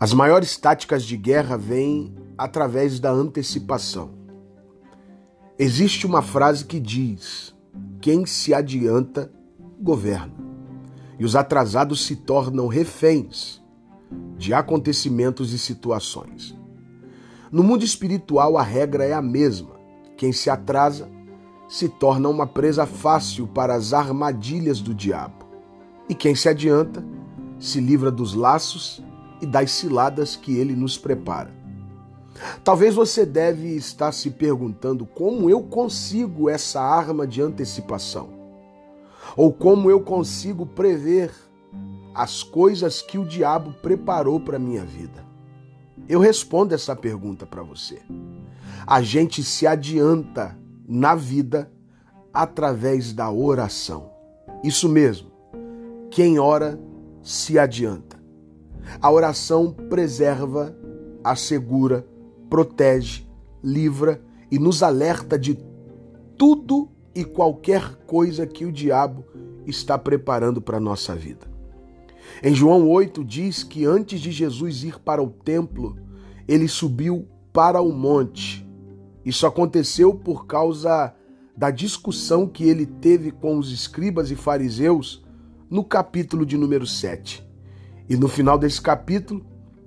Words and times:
As 0.00 0.14
maiores 0.14 0.56
táticas 0.56 1.04
de 1.04 1.14
guerra 1.14 1.58
vêm 1.58 2.14
através 2.38 2.98
da 2.98 3.10
antecipação. 3.10 4.12
Existe 5.58 6.06
uma 6.06 6.22
frase 6.22 6.64
que 6.64 6.80
diz: 6.80 7.54
quem 8.00 8.24
se 8.24 8.54
adianta, 8.54 9.30
governa. 9.78 10.32
E 11.18 11.24
os 11.24 11.36
atrasados 11.36 12.06
se 12.06 12.16
tornam 12.16 12.66
reféns 12.66 13.62
de 14.38 14.54
acontecimentos 14.54 15.52
e 15.52 15.58
situações. 15.58 16.58
No 17.52 17.62
mundo 17.62 17.84
espiritual, 17.84 18.56
a 18.56 18.62
regra 18.62 19.04
é 19.04 19.12
a 19.12 19.20
mesma. 19.20 19.78
Quem 20.16 20.32
se 20.32 20.48
atrasa 20.48 21.10
se 21.68 21.90
torna 21.90 22.26
uma 22.26 22.46
presa 22.46 22.86
fácil 22.86 23.46
para 23.46 23.74
as 23.74 23.92
armadilhas 23.92 24.80
do 24.80 24.94
diabo. 24.94 25.44
E 26.08 26.14
quem 26.14 26.34
se 26.34 26.48
adianta 26.48 27.04
se 27.58 27.82
livra 27.82 28.10
dos 28.10 28.32
laços 28.32 29.02
e 29.40 29.46
das 29.46 29.70
ciladas 29.72 30.36
que 30.36 30.56
ele 30.56 30.74
nos 30.74 30.98
prepara. 30.98 31.50
Talvez 32.64 32.94
você 32.94 33.26
deve 33.26 33.74
estar 33.76 34.12
se 34.12 34.30
perguntando 34.30 35.04
como 35.04 35.50
eu 35.50 35.62
consigo 35.62 36.48
essa 36.48 36.80
arma 36.80 37.26
de 37.26 37.42
antecipação, 37.42 38.30
ou 39.36 39.52
como 39.52 39.90
eu 39.90 40.00
consigo 40.00 40.64
prever 40.64 41.30
as 42.14 42.42
coisas 42.42 43.02
que 43.02 43.18
o 43.18 43.24
diabo 43.24 43.72
preparou 43.82 44.40
para 44.40 44.58
minha 44.58 44.84
vida. 44.84 45.24
Eu 46.08 46.18
respondo 46.18 46.74
essa 46.74 46.96
pergunta 46.96 47.46
para 47.46 47.62
você. 47.62 48.00
A 48.86 49.00
gente 49.00 49.44
se 49.44 49.66
adianta 49.66 50.58
na 50.88 51.14
vida 51.14 51.70
através 52.32 53.12
da 53.12 53.30
oração. 53.30 54.10
Isso 54.64 54.88
mesmo. 54.88 55.30
Quem 56.10 56.38
ora 56.38 56.80
se 57.22 57.58
adianta. 57.58 58.09
A 59.00 59.10
oração 59.10 59.72
preserva, 59.72 60.74
assegura, 61.22 62.06
protege, 62.48 63.26
livra 63.62 64.22
e 64.50 64.58
nos 64.58 64.82
alerta 64.82 65.38
de 65.38 65.58
tudo 66.36 66.88
e 67.14 67.24
qualquer 67.24 67.96
coisa 68.06 68.46
que 68.46 68.64
o 68.64 68.72
diabo 68.72 69.24
está 69.66 69.98
preparando 69.98 70.60
para 70.60 70.78
a 70.78 70.80
nossa 70.80 71.14
vida. 71.14 71.48
Em 72.42 72.54
João 72.54 72.88
8 72.88 73.24
diz 73.24 73.62
que 73.62 73.84
antes 73.84 74.20
de 74.20 74.30
Jesus 74.30 74.82
ir 74.84 74.98
para 74.98 75.22
o 75.22 75.30
templo, 75.30 75.96
ele 76.48 76.68
subiu 76.68 77.28
para 77.52 77.80
o 77.80 77.92
monte. 77.92 78.66
Isso 79.24 79.46
aconteceu 79.46 80.14
por 80.14 80.46
causa 80.46 81.14
da 81.56 81.70
discussão 81.70 82.46
que 82.46 82.64
ele 82.64 82.86
teve 82.86 83.30
com 83.30 83.58
os 83.58 83.70
escribas 83.70 84.30
e 84.30 84.36
fariseus 84.36 85.22
no 85.68 85.84
capítulo 85.84 86.46
de 86.46 86.56
número 86.56 86.86
7. 86.86 87.49
E 88.10 88.16
no 88.16 88.26
final 88.26 88.58
desse 88.58 88.82
capítulo, 88.82 89.40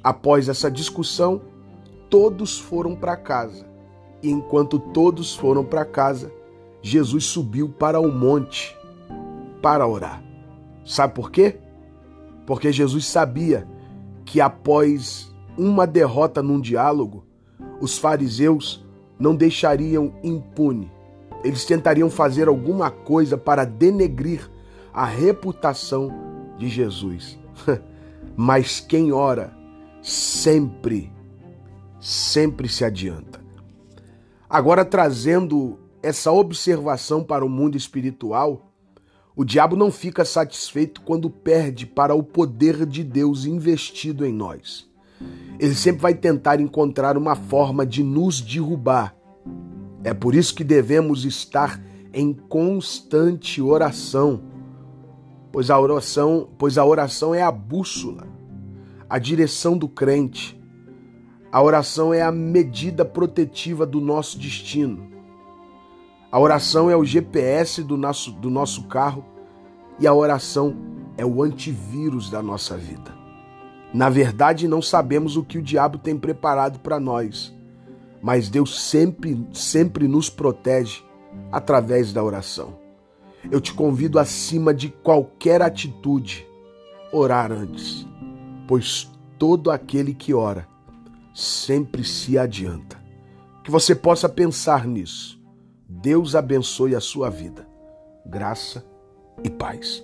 após 0.00 0.48
essa 0.48 0.70
discussão, 0.70 1.42
todos 2.08 2.60
foram 2.60 2.94
para 2.94 3.16
casa. 3.16 3.66
E 4.22 4.30
enquanto 4.30 4.78
todos 4.78 5.34
foram 5.34 5.64
para 5.64 5.84
casa, 5.84 6.32
Jesus 6.80 7.24
subiu 7.24 7.70
para 7.70 7.98
o 7.98 8.12
monte 8.12 8.76
para 9.60 9.84
orar. 9.84 10.22
Sabe 10.86 11.12
por 11.12 11.28
quê? 11.28 11.58
Porque 12.46 12.70
Jesus 12.70 13.04
sabia 13.04 13.66
que 14.24 14.40
após 14.40 15.34
uma 15.58 15.84
derrota 15.84 16.40
num 16.40 16.60
diálogo, 16.60 17.26
os 17.80 17.98
fariseus 17.98 18.86
não 19.18 19.34
deixariam 19.34 20.14
impune. 20.22 20.88
Eles 21.42 21.64
tentariam 21.64 22.08
fazer 22.08 22.46
alguma 22.46 22.92
coisa 22.92 23.36
para 23.36 23.64
denegrir 23.64 24.48
a 24.92 25.04
reputação 25.04 26.12
de 26.56 26.68
Jesus. 26.68 27.36
Mas 28.36 28.80
quem 28.80 29.12
ora 29.12 29.56
sempre, 30.02 31.12
sempre 32.00 32.68
se 32.68 32.84
adianta. 32.84 33.42
Agora, 34.48 34.84
trazendo 34.84 35.78
essa 36.02 36.30
observação 36.30 37.24
para 37.24 37.44
o 37.44 37.48
mundo 37.48 37.76
espiritual, 37.76 38.72
o 39.34 39.44
diabo 39.44 39.74
não 39.74 39.90
fica 39.90 40.24
satisfeito 40.24 41.00
quando 41.00 41.30
perde 41.30 41.86
para 41.86 42.14
o 42.14 42.22
poder 42.22 42.86
de 42.86 43.02
Deus 43.02 43.46
investido 43.46 44.24
em 44.24 44.32
nós. 44.32 44.88
Ele 45.58 45.74
sempre 45.74 46.02
vai 46.02 46.14
tentar 46.14 46.60
encontrar 46.60 47.16
uma 47.16 47.34
forma 47.34 47.86
de 47.86 48.02
nos 48.02 48.40
derrubar. 48.40 49.16
É 50.02 50.12
por 50.12 50.34
isso 50.34 50.54
que 50.54 50.62
devemos 50.62 51.24
estar 51.24 51.80
em 52.12 52.32
constante 52.32 53.62
oração 53.62 54.42
pois 55.54 55.70
a 55.70 55.78
oração, 55.78 56.48
pois 56.58 56.76
a 56.76 56.84
oração 56.84 57.32
é 57.32 57.40
a 57.40 57.52
bússola, 57.52 58.26
a 59.08 59.20
direção 59.20 59.78
do 59.78 59.88
crente. 59.88 60.60
A 61.52 61.62
oração 61.62 62.12
é 62.12 62.22
a 62.22 62.32
medida 62.32 63.04
protetiva 63.04 63.86
do 63.86 64.00
nosso 64.00 64.36
destino. 64.36 65.08
A 66.32 66.40
oração 66.40 66.90
é 66.90 66.96
o 66.96 67.04
GPS 67.04 67.84
do 67.84 67.96
nosso, 67.96 68.32
do 68.32 68.50
nosso 68.50 68.88
carro 68.88 69.24
e 70.00 70.08
a 70.08 70.12
oração 70.12 70.74
é 71.16 71.24
o 71.24 71.40
antivírus 71.40 72.28
da 72.28 72.42
nossa 72.42 72.76
vida. 72.76 73.14
Na 73.92 74.10
verdade, 74.10 74.66
não 74.66 74.82
sabemos 74.82 75.36
o 75.36 75.44
que 75.44 75.58
o 75.58 75.62
diabo 75.62 75.98
tem 75.98 76.18
preparado 76.18 76.80
para 76.80 76.98
nós, 76.98 77.54
mas 78.20 78.48
Deus 78.48 78.82
sempre, 78.82 79.46
sempre 79.52 80.08
nos 80.08 80.28
protege 80.28 81.04
através 81.52 82.12
da 82.12 82.24
oração 82.24 82.82
eu 83.50 83.60
te 83.60 83.72
convido 83.72 84.18
acima 84.18 84.72
de 84.72 84.88
qualquer 84.88 85.62
atitude, 85.62 86.46
orar 87.12 87.52
antes, 87.52 88.06
pois 88.66 89.10
todo 89.38 89.70
aquele 89.70 90.14
que 90.14 90.32
ora 90.32 90.66
sempre 91.34 92.04
se 92.04 92.38
adianta. 92.38 93.02
Que 93.62 93.70
você 93.70 93.94
possa 93.94 94.28
pensar 94.28 94.86
nisso. 94.86 95.40
Deus 95.88 96.34
abençoe 96.34 96.94
a 96.94 97.00
sua 97.00 97.30
vida. 97.30 97.66
Graça 98.26 98.84
e 99.42 99.50
paz. 99.50 100.02